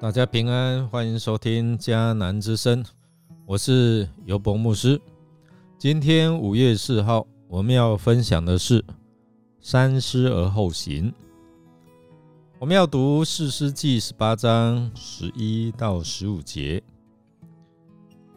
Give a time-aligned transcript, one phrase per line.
[0.00, 2.84] 大家平安，欢迎收听迦南之声，
[3.44, 5.00] 我是尤博牧师。
[5.76, 8.84] 今天五月四号，我们要分享的是
[9.60, 11.12] 三思而后行。
[12.60, 16.80] 我们要读四诗记十八章十一到十五节。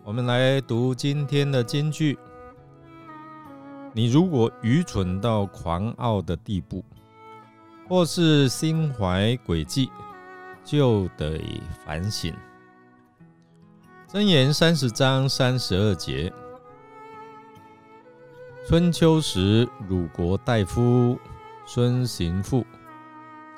[0.03, 2.17] 我们来读今天的金句：
[3.94, 6.84] 你如果愚蠢到狂傲的地步，
[7.88, 9.91] 或是心怀诡计，
[10.64, 11.42] 就得
[11.86, 12.34] 反省。
[14.12, 16.32] 箴言三十章三十二节。
[18.68, 21.18] 春秋时，鲁国大夫
[21.66, 22.66] 孙行父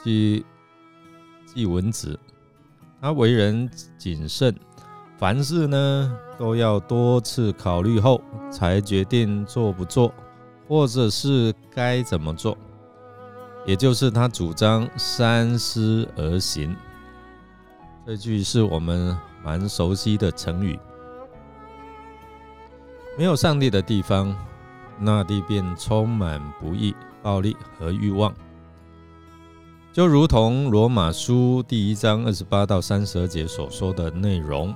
[0.04, 0.46] 即
[1.46, 2.20] 季文子，
[3.02, 4.56] 他为人谨慎，
[5.18, 10.14] 凡事呢都要多次考虑后才决定做不做，
[10.68, 12.58] 或者是该怎么做。
[13.66, 16.76] 也就是他主张三思而行。
[18.06, 20.78] 这句是我们蛮熟悉的成语。
[23.18, 24.36] 没有上帝的地方。
[25.00, 28.32] 那地便充满不义、暴力和欲望，
[29.92, 34.74] 就如同罗马书第一章二十八到三十二节所说的内容。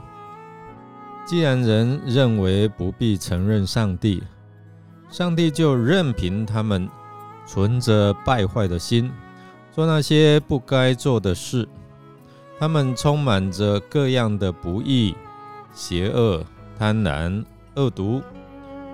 [1.24, 4.24] 既然人认为不必承认上帝，
[5.08, 6.90] 上帝就任凭他们
[7.46, 9.12] 存着败坏的心，
[9.72, 11.70] 做那些不该做的事。
[12.60, 15.16] 他们充满着各样的不义、
[15.74, 16.44] 邪恶、
[16.78, 17.44] 贪婪、
[17.76, 18.22] 恶毒。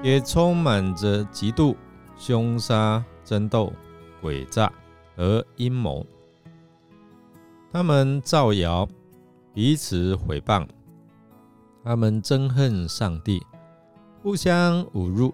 [0.03, 1.73] 也充满着嫉妒、
[2.17, 3.71] 凶杀、争斗、
[4.21, 4.69] 诡诈
[5.15, 6.05] 和阴谋。
[7.71, 8.85] 他们造谣，
[9.53, 10.67] 彼此毁谤；
[11.85, 13.41] 他们憎恨上帝，
[14.21, 15.33] 互相侮辱、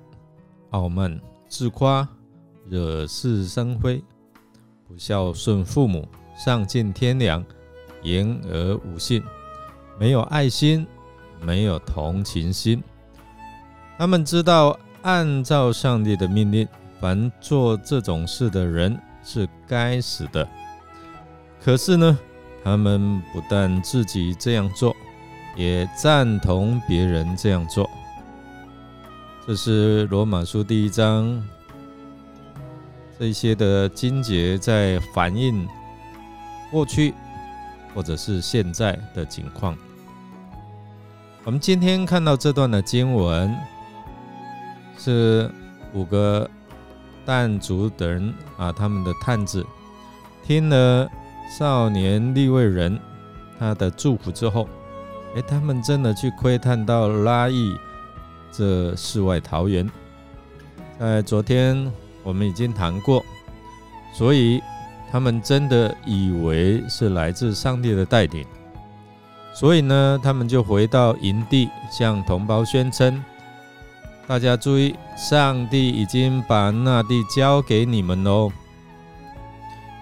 [0.69, 2.07] 傲慢、自夸、
[2.67, 4.03] 惹是生非，
[4.87, 6.07] 不孝顺父母，
[6.37, 7.43] 丧尽天良，
[8.01, 9.23] 言而无信，
[9.99, 10.85] 没有爱心，
[11.41, 12.83] 没有同情心。
[13.97, 16.67] 他们知道，按照上帝的命令，
[16.99, 20.47] 凡做这种事的人是该死的。
[21.61, 22.17] 可是呢，
[22.63, 24.95] 他们不但自己这样做，
[25.55, 27.89] 也赞同别人这样做。
[29.45, 31.45] 这是罗马书第一章
[33.19, 35.67] 这些的经节，在反映
[36.71, 37.13] 过去
[37.93, 39.75] 或者是现在的情况。
[41.43, 43.55] 我们今天看到这段的经文。
[45.01, 45.49] 是
[45.93, 46.45] 五个
[47.25, 49.65] 旦族的人啊，他们的探子
[50.45, 51.09] 听了
[51.57, 52.99] 少年立位人
[53.57, 54.67] 他的祝福之后，
[55.37, 57.73] 哎，他们真的去窥探到拉邑
[58.51, 59.89] 这世外桃源。
[60.99, 61.89] 在昨天
[62.23, 63.23] 我们已经谈过，
[64.13, 64.61] 所以
[65.11, 68.45] 他们真的以为是来自上帝的带领，
[69.53, 73.23] 所以呢，他们就回到营地向同胞宣称。
[74.27, 78.51] 大家注意，上帝已经把那地交给你们喽。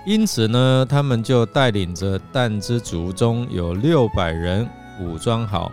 [0.06, 4.68] 因此呢，他们就带领着但之族中有六百人
[5.02, 5.72] 武装好，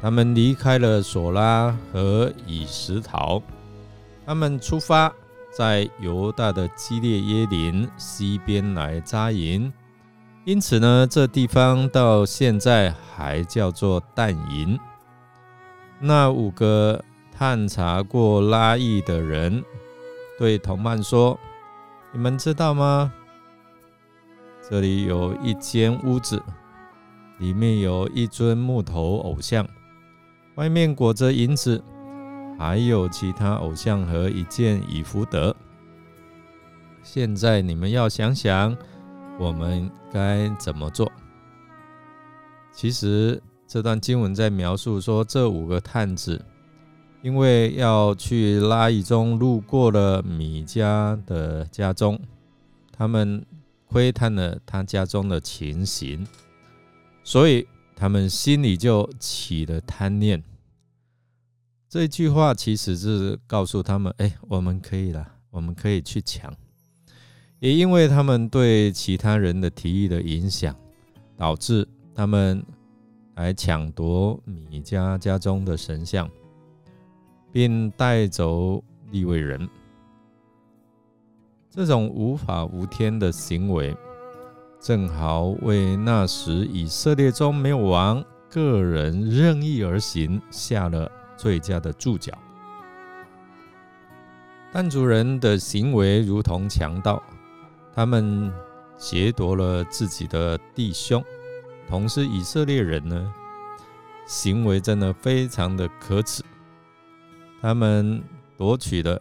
[0.00, 3.42] 他们离开了索拉和以石陶，
[4.26, 5.12] 他们出发
[5.56, 9.72] 在犹大的基列耶林西边来扎营。
[10.44, 14.78] 因此呢，这地方到现在还叫做但营。
[16.00, 17.02] 那五个。
[17.36, 19.64] 探查过拉邑的人
[20.38, 21.36] 对同伴说
[22.14, 23.12] ：“你们知道吗？
[24.62, 26.40] 这里有一间屋子，
[27.40, 29.66] 里面有一尊木头偶像，
[30.54, 31.82] 外面裹着银子，
[32.58, 35.54] 还有其他偶像和一件以弗德。
[37.02, 38.76] 现在你们要想想，
[39.38, 41.10] 我们该怎么做？
[42.72, 46.44] 其实这段经文在描述说，这五个探子。”
[47.24, 52.20] 因为要去拉伊中路过了米家的家中，
[52.92, 53.42] 他们
[53.86, 56.26] 窥探了他家中的情形，
[57.22, 57.66] 所以
[57.96, 60.42] 他们心里就起了贪念。
[61.94, 66.52] 这句话其实是告诉他们：哎，我们可以了，我们可以去抢。
[67.60, 70.74] 也因为他们对其他人的提议的影响，
[71.36, 72.60] 导致他们
[73.36, 76.28] 来抢夺米家家中的神像。
[77.52, 78.82] 并带走
[79.12, 79.68] 利未人，
[81.70, 83.96] 这种无法无天的行为，
[84.80, 92.32] 正好为那时以色列中没有王、个人任意而行下了最佳的注脚。
[94.72, 97.22] 但族人的行为如同强盗，
[97.94, 98.52] 他们
[98.96, 101.22] 劫夺了自己的弟兄，
[101.88, 103.32] 同是以色列人呢，
[104.26, 106.42] 行为真的非常的可耻。
[107.62, 108.22] 他们
[108.56, 109.20] 夺取的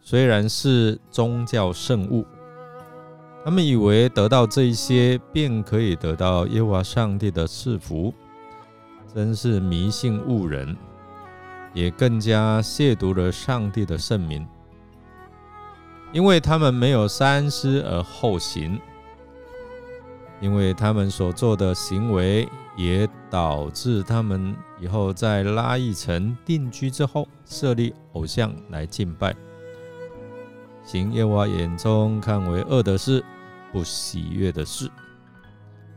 [0.00, 2.24] 虽然是宗教圣物，
[3.44, 8.14] 他们以为得到这些便可以得到耶和华上帝的赐福，
[9.12, 10.76] 真是迷信误人，
[11.74, 14.46] 也更加亵渎了上帝的圣名。
[16.12, 18.80] 因为他们没有三思而后行，
[20.40, 29.34] 因为他们所做的行为也导致他们以后在拉邑城定居之后设立偶像来敬拜，
[30.84, 33.24] 行耶和华眼中看为恶的事，
[33.72, 34.88] 不喜悦的事。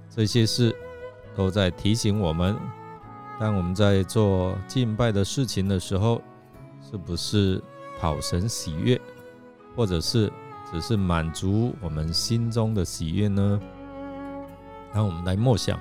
[0.09, 0.75] 这些事
[1.35, 2.57] 都在提醒我们，
[3.39, 6.21] 当我们在做敬拜的事情的时候，
[6.81, 7.63] 是不是
[7.99, 8.99] 讨神喜悦？
[9.75, 10.31] 或者是
[10.71, 13.61] 只是满足我们心中的喜悦呢？
[14.91, 15.79] 让我们来默想。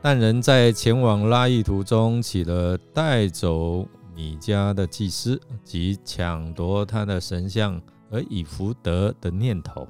[0.00, 3.84] 但人在前往拉意途中起了带走
[4.14, 9.88] 米家的祭司及抢夺他的神像而以福德的念头，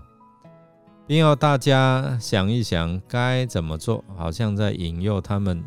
[1.06, 5.62] 并要大家想一想该怎么做，好像在引诱他们，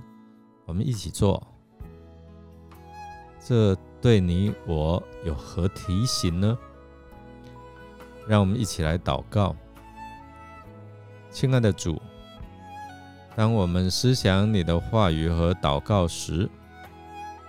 [0.72, 1.46] 我们一起做。
[3.46, 6.58] 这对你我有何提醒呢？
[8.26, 9.54] 让我们一起来祷告，
[11.30, 12.02] 亲爱的主，
[13.36, 16.50] 当我们思想你的话语和祷告时，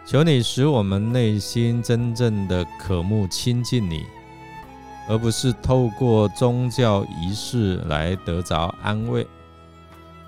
[0.05, 4.05] 求你使我们内心真正的渴慕亲近你，
[5.09, 9.25] 而不是透过宗教仪式来得着安慰，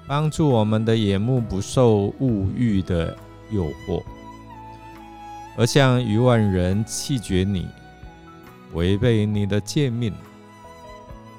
[0.06, 3.16] 帮助我们的眼目不受物欲的
[3.50, 4.02] 诱惑，
[5.56, 7.66] 而像余万人弃绝你，
[8.74, 10.12] 违背你的诫命。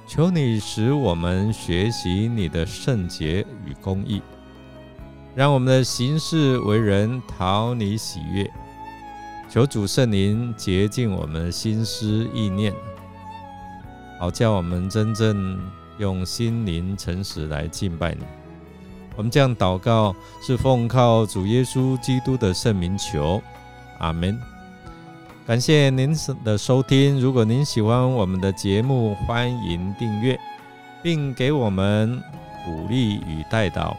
[0.07, 4.21] 求你使我们学习你的圣洁与公义，
[5.35, 8.47] 让我们的行事为人讨你喜悦。
[9.50, 12.73] 求主圣灵洁净我们心思意念，
[14.19, 15.59] 好叫我们真正
[15.97, 18.23] 用心灵诚实来敬拜你。
[19.15, 23.41] 我们这样祷告，是奉靠主耶稣基督的圣名求，
[24.00, 24.39] 阿门。
[25.47, 27.19] 感谢您的收听。
[27.19, 30.39] 如果您喜欢我们的节目，欢迎订阅，
[31.03, 32.21] 并给我们
[32.65, 33.95] 鼓励与带导。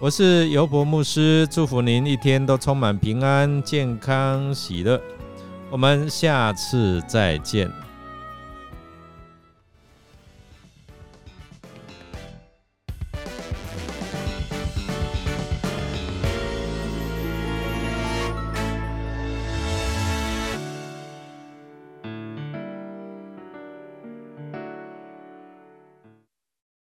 [0.00, 5.00] 我是尤伯牧师，祝福您一天都充满平安、健康、喜乐。
[5.70, 7.70] 我们下次再见。